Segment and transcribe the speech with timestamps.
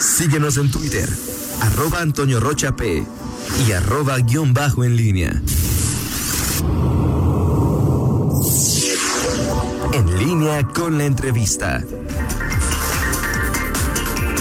[0.00, 1.06] Síguenos en Twitter,
[1.60, 3.06] arroba Antonio Rocha P
[3.68, 5.42] y arroba guion bajo en línea.
[9.92, 11.84] En línea con la entrevista.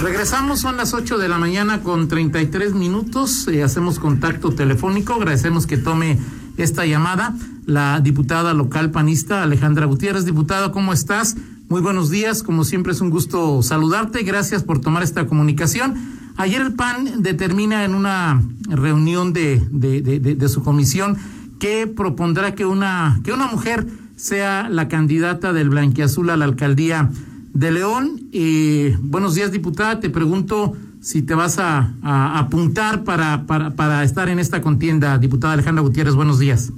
[0.02, 3.46] Regresamos, son las 8 de la mañana con 33 minutos.
[3.50, 5.16] Eh, hacemos contacto telefónico.
[5.16, 6.18] Agradecemos que tome
[6.56, 7.36] esta llamada
[7.66, 10.24] la diputada local panista Alejandra Gutiérrez.
[10.24, 11.36] Diputada, ¿cómo estás?
[11.70, 12.42] Muy buenos días.
[12.42, 14.24] Como siempre es un gusto saludarte.
[14.24, 15.94] Gracias por tomar esta comunicación.
[16.36, 21.18] Ayer el PAN determina en una reunión de, de, de, de su comisión
[21.60, 23.86] que propondrá que una, que una mujer
[24.16, 27.12] sea la candidata del Blanquiazul a la alcaldía
[27.54, 28.20] de León.
[28.34, 30.00] Eh, buenos días, diputada.
[30.00, 35.20] Te pregunto si te vas a, a apuntar para, para, para, estar en esta contienda,
[35.20, 36.16] diputada Alejandra Gutiérrez.
[36.16, 36.72] Buenos días.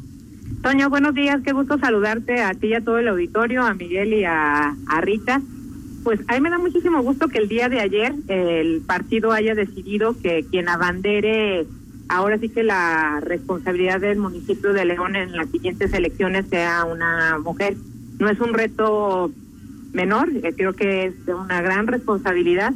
[0.61, 1.41] Toño, buenos días.
[1.43, 5.41] Qué gusto saludarte a ti y a todo el auditorio, a Miguel y a, Rita.
[6.03, 9.55] Pues a mí me da muchísimo gusto que el día de ayer el partido haya
[9.55, 11.65] decidido que quien abandere
[12.09, 17.39] ahora sí que la responsabilidad del municipio de León en las siguientes elecciones sea una
[17.39, 17.75] mujer.
[18.19, 19.31] No es un reto
[19.93, 22.71] menor, eh, creo que es una gran responsabilidad,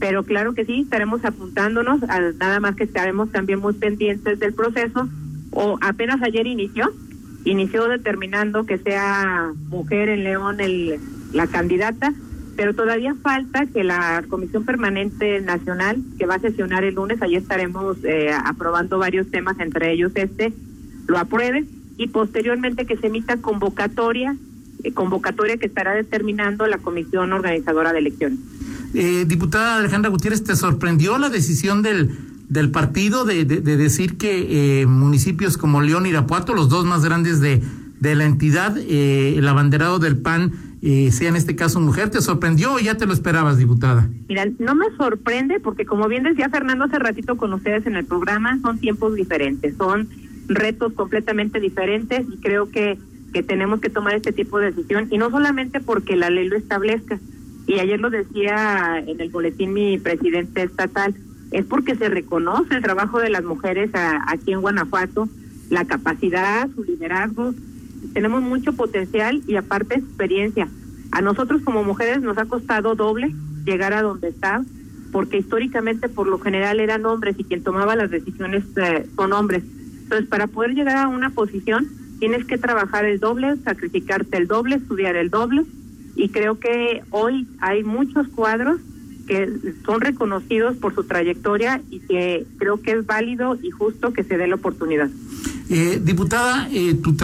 [0.00, 4.52] pero claro que sí, estaremos apuntándonos, a, nada más que estaremos también muy pendientes del
[4.52, 5.08] proceso,
[5.50, 6.92] o apenas ayer inició,
[7.44, 10.98] inició determinando que sea mujer en León el,
[11.32, 12.12] la candidata,
[12.56, 17.36] pero todavía falta que la Comisión Permanente Nacional, que va a sesionar el lunes, ahí
[17.36, 20.52] estaremos eh, aprobando varios temas, entre ellos este,
[21.06, 21.64] lo apruebe
[21.96, 24.36] y posteriormente que se emita convocatoria
[24.84, 28.38] eh, convocatoria que estará determinando la comisión organizadora de elecciones.
[28.94, 32.10] Eh, diputada Alejandra Gutiérrez, ¿te sorprendió la decisión del,
[32.52, 36.84] del partido de, de, de decir que eh, municipios como León y Irapuato, los dos
[36.84, 37.62] más grandes de,
[38.00, 42.10] de la entidad, eh, el abanderado del PAN, eh, sea en este caso mujer?
[42.10, 44.10] ¿Te sorprendió o ya te lo esperabas, diputada?
[44.28, 48.04] Mira, no me sorprende porque como bien decía Fernando hace ratito con ustedes en el
[48.04, 50.08] programa, son tiempos diferentes, son
[50.48, 52.98] retos completamente diferentes y creo que
[53.32, 56.56] que tenemos que tomar este tipo de decisión y no solamente porque la ley lo
[56.56, 57.18] establezca.
[57.66, 61.14] Y ayer lo decía en el boletín mi presidente estatal,
[61.52, 63.90] es porque se reconoce el trabajo de las mujeres
[64.26, 65.28] aquí en Guanajuato,
[65.70, 67.54] la capacidad, su liderazgo.
[68.14, 70.68] Tenemos mucho potencial y aparte experiencia.
[71.12, 74.64] A nosotros como mujeres nos ha costado doble llegar a donde está,
[75.12, 79.62] porque históricamente por lo general eran hombres y quien tomaba las decisiones eh, son hombres.
[80.02, 81.86] Entonces, para poder llegar a una posición,
[82.18, 85.64] tienes que trabajar el doble, sacrificarte el doble, estudiar el doble
[86.16, 88.80] y creo que hoy hay muchos cuadros
[89.26, 89.48] que
[89.84, 94.36] son reconocidos por su trayectoria y que creo que es válido y justo que se
[94.36, 95.08] dé la oportunidad.
[95.68, 97.16] Eh, diputada, eh, tu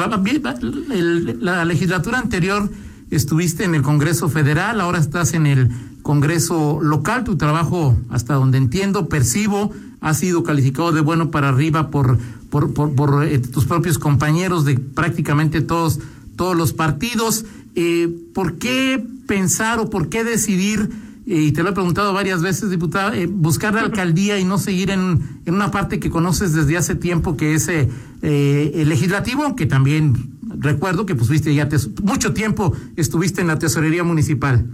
[1.41, 2.69] la legislatura anterior
[3.11, 5.69] estuviste en el Congreso Federal, ahora estás en el
[6.03, 11.91] Congreso local, tu trabajo, hasta donde entiendo, percibo, ha sido calificado de bueno para arriba
[11.91, 12.19] por
[12.51, 16.01] por, eh, tus propios compañeros de prácticamente todos,
[16.37, 17.45] todos los partidos.
[17.75, 20.91] Eh, ¿Por qué pensar o por qué decidir,
[21.31, 24.91] y te lo he preguntado varias veces, diputada, eh, buscar la alcaldía y no seguir
[24.91, 27.89] en, en una parte que conoces desde hace tiempo, que es eh,
[28.23, 30.15] el legislativo, aunque también
[30.59, 31.69] recuerdo que pues fuiste ya
[32.03, 34.67] mucho tiempo estuviste en la tesorería municipal?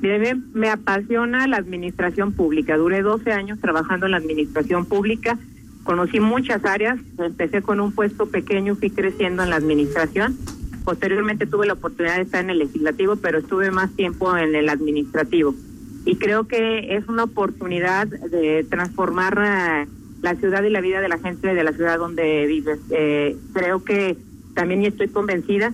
[0.00, 2.78] Bien, me apasiona la administración pública.
[2.78, 5.38] Duré 12 años trabajando en la administración pública
[5.84, 10.36] conocí muchas áreas, empecé con un puesto pequeño, fui creciendo en la administración,
[10.84, 14.68] posteriormente tuve la oportunidad de estar en el legislativo, pero estuve más tiempo en el
[14.68, 15.54] administrativo.
[16.04, 21.08] Y creo que es una oportunidad de transformar uh, la ciudad y la vida de
[21.08, 22.80] la gente de la ciudad donde vives.
[22.90, 24.16] Eh, creo que
[24.54, 25.72] también estoy convencida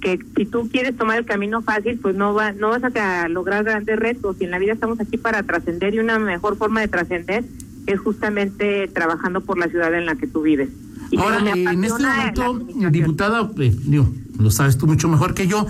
[0.00, 3.64] que si tú quieres tomar el camino fácil, pues no va, no vas a lograr
[3.64, 4.36] grandes retos.
[4.40, 7.44] Y en la vida estamos aquí para trascender y una mejor forma de trascender
[7.86, 10.68] es justamente trabajando por la ciudad en la que tú vives.
[11.10, 15.46] Y Ahora, eh, en este momento, diputada, eh, digo, lo sabes tú mucho mejor que
[15.46, 15.66] yo,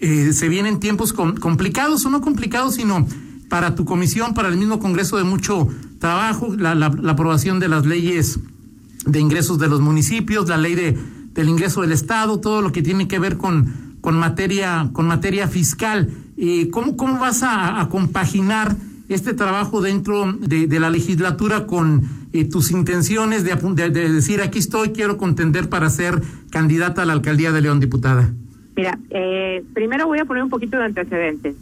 [0.00, 3.06] eh, se vienen tiempos com complicados, o no complicados, sino
[3.48, 7.86] para tu comisión, para el mismo Congreso de mucho trabajo, la, la, aprobación de las
[7.86, 8.40] leyes
[9.06, 10.96] de ingresos de los municipios, la ley de,
[11.32, 15.48] del ingreso del Estado, todo lo que tiene que ver con, con materia, con materia
[15.48, 16.10] fiscal.
[16.36, 18.76] Eh, ¿cómo, ¿Cómo vas a, compaginar
[19.08, 22.02] este trabajo dentro de, de la legislatura con
[22.32, 27.06] eh, tus intenciones de, de, de, decir aquí estoy, quiero contender para ser candidata a
[27.06, 28.30] la alcaldía de León, diputada?
[28.76, 31.56] Mira, eh, primero voy a poner un poquito de antecedentes.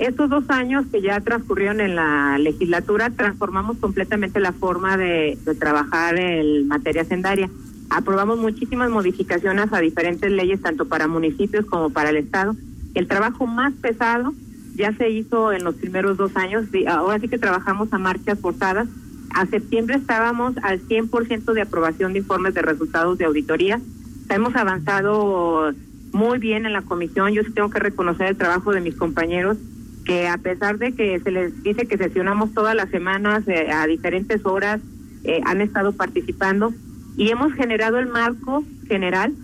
[0.00, 6.18] Estos dos años que ya transcurrieron en la legislatura, transformamos completamente la forma de, trabajar
[6.18, 7.50] en materia sendaria.
[7.90, 12.56] Aprobamos muchísimas modificaciones a diferentes leyes, tanto para municipios como para el Estado.
[12.94, 14.32] El trabajo más pesado
[14.74, 18.88] ya se hizo en los primeros dos años, ahora sí que trabajamos a marchas forzadas.
[19.34, 23.82] A septiembre estábamos al 100% de aprobación de informes de resultados de auditoría.
[24.30, 25.74] Hemos avanzado
[26.12, 27.32] muy bien en la comisión.
[27.32, 29.58] Yo sí tengo que reconocer el trabajo de mis compañeros,
[30.04, 33.86] que a pesar de que se les dice que sesionamos todas las semanas eh, a
[33.86, 34.80] diferentes horas,
[35.24, 36.72] eh, han estado participando
[37.16, 39.34] y hemos generado el marco general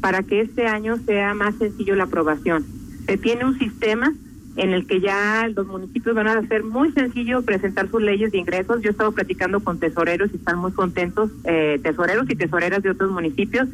[0.00, 2.64] para que este año sea más sencillo la aprobación.
[3.06, 4.12] Se tiene un sistema
[4.56, 8.38] en el que ya los municipios van a hacer muy sencillo presentar sus leyes de
[8.38, 8.82] ingresos.
[8.82, 12.90] Yo he estado platicando con tesoreros y están muy contentos, eh, tesoreros y tesoreras de
[12.90, 13.68] otros municipios,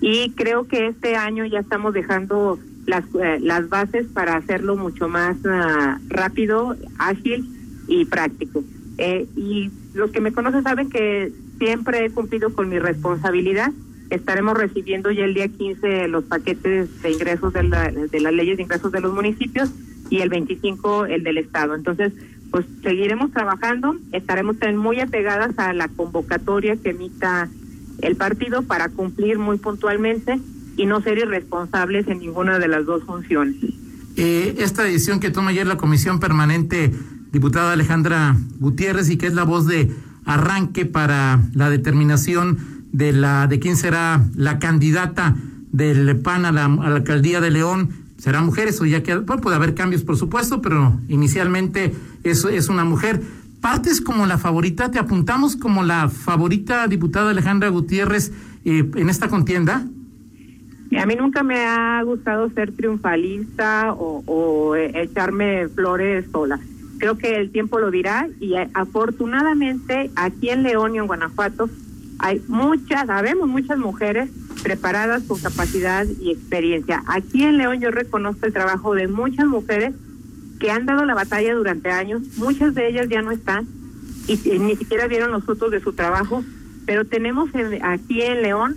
[0.00, 5.08] y creo que este año ya estamos dejando las, eh, las bases para hacerlo mucho
[5.08, 7.44] más ah, rápido, ágil
[7.88, 8.62] y práctico.
[8.98, 13.72] Eh, y los que me conocen saben que siempre he cumplido con mi responsabilidad.
[14.10, 18.56] Estaremos recibiendo ya el día 15 los paquetes de ingresos de, la, de las leyes
[18.56, 19.70] de ingresos de los municipios
[20.08, 21.74] y el 25 el del Estado.
[21.74, 22.12] Entonces,
[22.52, 27.48] pues seguiremos trabajando, estaremos muy apegadas a la convocatoria que emita
[28.00, 30.38] el partido para cumplir muy puntualmente
[30.76, 33.56] y no ser irresponsables en ninguna de las dos funciones.
[34.16, 36.92] Eh, esta decisión que toma ayer la Comisión Permanente,
[37.32, 39.90] diputada Alejandra Gutiérrez, y que es la voz de
[40.24, 42.58] arranque para la determinación
[42.92, 45.36] de la de quién será la candidata
[45.70, 50.02] del PAN a la, alcaldía de León, será mujeres o ya que puede haber cambios
[50.02, 51.94] por supuesto, pero inicialmente
[52.24, 53.20] eso es una mujer
[53.60, 58.32] partes como la favorita, te apuntamos como la favorita diputada Alejandra Gutiérrez
[58.64, 59.84] eh, en esta contienda.
[60.98, 66.60] A mí nunca me ha gustado ser triunfalista o, eh, echarme flores sola.
[66.98, 71.68] Creo que el tiempo lo dirá y eh, afortunadamente aquí en León y en Guanajuato
[72.18, 74.30] hay muchas, sabemos muchas mujeres
[74.62, 77.02] preparadas con capacidad y experiencia.
[77.08, 79.92] Aquí en León yo reconozco el trabajo de muchas mujeres
[80.58, 83.66] que han dado la batalla durante años, muchas de ellas ya no están
[84.26, 86.42] y, ni siquiera vieron los frutos de su trabajo,
[86.86, 87.50] pero tenemos
[87.82, 88.76] aquí en León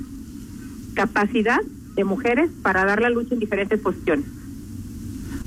[0.96, 1.62] capacidad
[2.00, 4.25] de mujeres para dar la lucha en diferentes posiciones.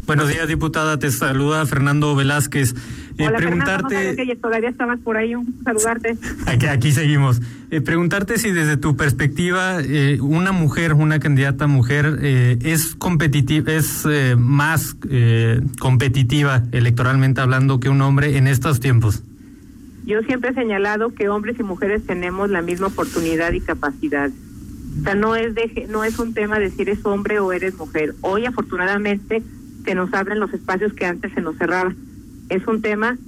[0.06, 0.98] Buenos días, diputada.
[0.98, 2.74] Te saluda Fernando Velázquez.
[3.18, 4.16] Eh, preguntarte.
[4.16, 5.34] que todavía estabas por ahí.
[5.34, 6.18] Un saludarte.
[6.46, 7.40] Aquí, aquí seguimos.
[7.70, 13.72] Eh, preguntarte si desde tu perspectiva eh, una mujer, una candidata mujer, eh, es competitiva,
[13.72, 14.96] es eh, más
[15.78, 19.22] competitiva electoralmente hablando que un hombre en estos tiempos.
[20.04, 24.30] Yo siempre he señalado que hombres y mujeres tenemos la misma oportunidad y capacidad.
[25.00, 27.76] O sea, no es de, no es un tema de si eres hombre o eres
[27.76, 28.14] mujer.
[28.20, 29.42] Hoy afortunadamente
[29.84, 31.96] se nos abren los espacios que antes se nos cerraban.
[32.48, 33.18] Es un tema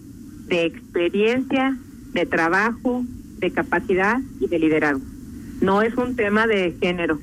[0.46, 1.76] de experiencia,
[2.12, 3.05] de trabajo,
[3.38, 5.05] de capacidad y de liderazgo.
[5.61, 7.19] No es un tema de género.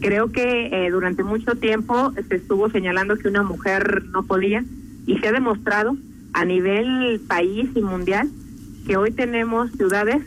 [0.00, 4.64] Creo que eh, durante mucho tiempo se estuvo señalando que una mujer no podía
[5.06, 5.96] y se ha demostrado
[6.34, 8.28] a nivel país y mundial
[8.86, 10.22] que hoy tenemos ciudades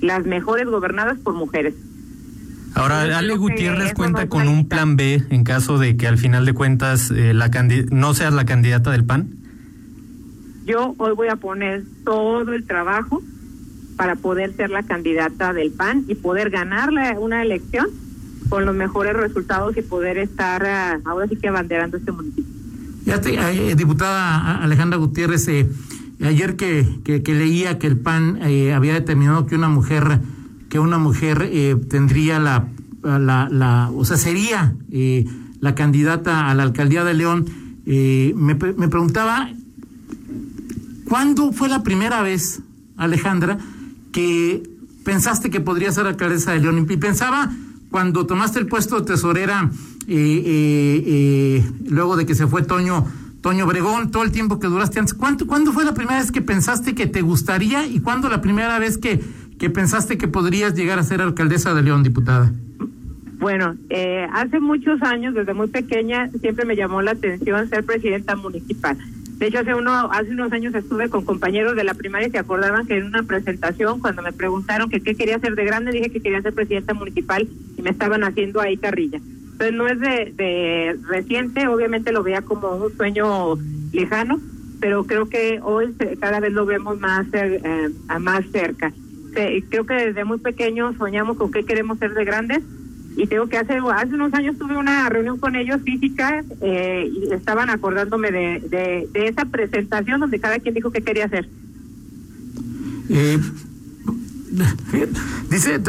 [0.00, 1.74] las mejores gobernadas por mujeres.
[2.74, 6.52] Ahora, Ale Gutiérrez cuenta con un plan B en caso de que al final de
[6.52, 7.50] cuentas eh, la
[7.90, 9.28] no seas la candidata del PAN.
[10.66, 13.22] Yo hoy voy a poner todo el trabajo
[13.96, 17.88] para poder ser la candidata del PAN y poder ganarle una elección
[18.48, 22.52] con los mejores resultados y poder estar eh, ahora sí que abanderando este municipio.
[23.04, 25.48] Ya te, eh, diputada Alejandra Gutiérrez,
[26.22, 30.20] ayer que, que, leía que el PAN había determinado que una mujer
[30.70, 32.68] que una mujer eh, tendría la,
[33.02, 35.26] la, la, o sea, sería eh,
[35.60, 37.44] la candidata a la alcaldía de León,
[37.84, 39.50] eh, me, me preguntaba,
[41.08, 42.62] ¿cuándo fue la primera vez,
[42.96, 43.58] Alejandra,
[44.12, 44.62] que
[45.04, 46.86] pensaste que podría ser alcaldesa de León?
[46.88, 47.50] Y pensaba
[47.90, 49.68] cuando tomaste el puesto de tesorera,
[50.06, 53.06] luego de que se fue Toño,
[53.40, 56.42] Toño Bregón, todo el tiempo que duraste antes, ¿cuánto, ¿cuándo fue la primera vez que
[56.42, 59.20] pensaste que te gustaría y cuándo la primera vez que
[59.60, 62.50] ¿Qué pensaste que podrías llegar a ser alcaldesa de León, diputada?
[63.38, 68.36] Bueno, eh, hace muchos años, desde muy pequeña, siempre me llamó la atención ser presidenta
[68.36, 68.96] municipal.
[69.36, 72.38] De hecho, hace, uno, hace unos años estuve con compañeros de la primaria y se
[72.38, 76.10] acordaban que en una presentación, cuando me preguntaron que qué quería hacer de grande, dije
[76.10, 79.20] que quería ser presidenta municipal y me estaban haciendo ahí carrilla.
[79.52, 83.56] Entonces, no es de, de reciente, obviamente lo veía como un sueño
[83.92, 84.40] lejano,
[84.80, 88.90] pero creo que hoy cada vez lo vemos más, eh, más cerca
[89.68, 92.62] creo que desde muy pequeños soñamos con qué queremos ser de grandes
[93.16, 97.32] y tengo que hace hace unos años tuve una reunión con ellos física eh, y
[97.32, 101.48] estaban acordándome de, de, esa presentación donde cada quien dijo qué quería hacer.
[103.08, 103.38] Eh,
[105.50, 105.80] dice,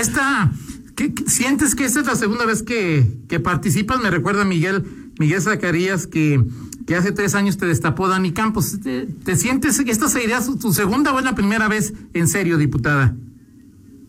[0.00, 0.52] esta,
[0.94, 4.00] ¿qué, ¿sientes que esta es la segunda vez que, que participas?
[4.00, 4.84] Me recuerda Miguel,
[5.18, 6.40] Miguel Zacarías que
[6.88, 8.80] que hace tres años te destapó Dani Campos.
[8.80, 13.14] ¿Te, sientes, esta sería tu segunda o es la primera vez en serio, diputada?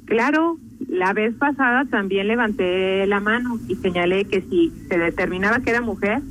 [0.05, 0.57] Claro,
[0.87, 5.81] la vez pasada también levanté la mano y señalé que si se determinaba que era
[5.81, 6.21] mujer,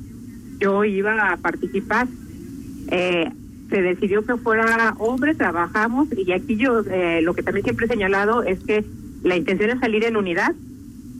[0.59, 2.09] yo iba a participar.
[2.91, 3.31] Eh,
[3.69, 7.89] se decidió que fuera hombre, trabajamos y aquí yo eh, lo que también siempre he
[7.91, 8.87] señalado es que
[9.23, 10.55] la intención es salir en unidad.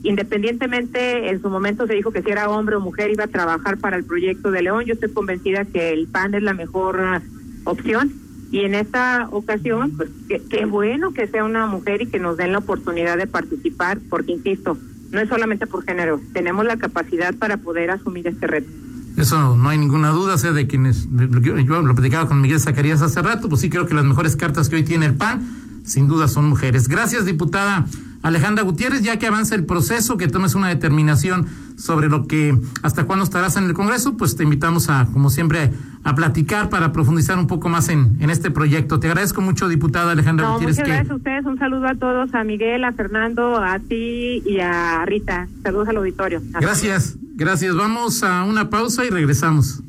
[0.03, 3.77] Independientemente, en su momento se dijo que si era hombre o mujer iba a trabajar
[3.77, 4.85] para el proyecto de León.
[4.85, 8.13] Yo estoy convencida que el PAN es la mejor uh, opción.
[8.51, 10.09] Y en esta ocasión, pues
[10.49, 14.31] qué bueno que sea una mujer y que nos den la oportunidad de participar, porque
[14.31, 14.77] insisto,
[15.11, 18.69] no es solamente por género, tenemos la capacidad para poder asumir este reto.
[19.17, 23.21] Eso no hay ninguna duda, sea de quienes, yo lo platicaba con Miguel Zacarías hace
[23.21, 25.47] rato, pues sí creo que las mejores cartas que hoy tiene el PAN,
[25.83, 26.87] sin duda son mujeres.
[26.87, 27.85] Gracias, diputada
[28.21, 31.47] Alejandra Gutiérrez, ya que avanza el proceso, que tomes una determinación
[31.77, 35.71] sobre lo que, hasta cuándo estarás en el Congreso, pues te invitamos a, como siempre,
[36.03, 38.99] a platicar para profundizar un poco más en, en este proyecto.
[38.99, 40.77] Te agradezco mucho, diputada Alejandra Gutiérrez.
[40.77, 44.59] Muchas gracias a ustedes, un saludo a todos, a Miguel, a Fernando, a ti y
[44.59, 45.47] a Rita.
[45.63, 46.41] Saludos al auditorio.
[46.59, 47.75] Gracias, gracias.
[47.75, 49.81] Vamos a una pausa y regresamos.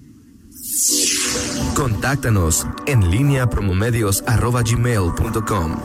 [1.75, 5.77] Contáctanos en línea promomedios.com